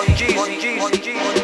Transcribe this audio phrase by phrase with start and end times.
[0.00, 1.39] One G, one G, one G.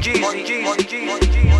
[0.00, 1.59] Jeezy.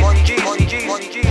[0.00, 0.64] Money, G, money.
[0.64, 1.29] G, Money, G.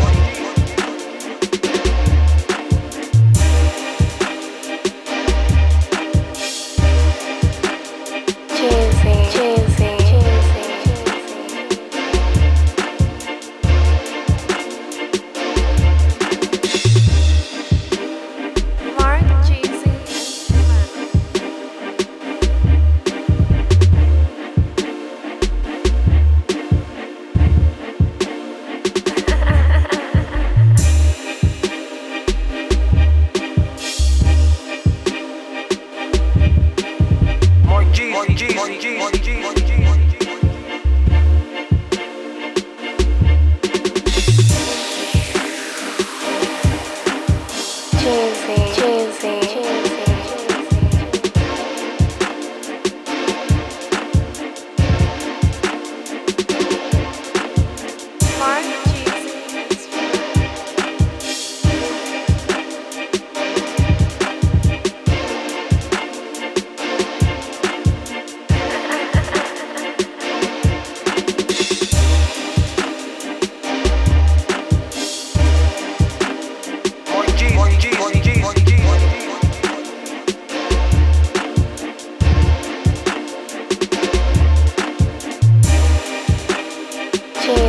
[38.80, 39.19] Jesus.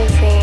[0.01, 0.40] Music.